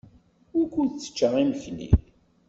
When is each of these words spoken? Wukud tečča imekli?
Wukud 0.55 0.89
tečča 0.99 1.29
imekli? 1.43 1.87